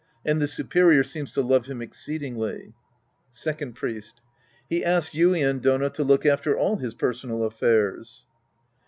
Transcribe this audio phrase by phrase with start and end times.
[0.25, 2.73] And the superior seems to love him exceedingly.
[3.29, 4.19] Second Priest.
[4.67, 8.25] He asks Yuien Dono to look after all his personal affairs.